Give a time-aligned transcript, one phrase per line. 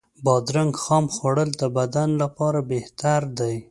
[0.25, 3.55] بادرنګ خام خوړل د بدن لپاره بهتر دی.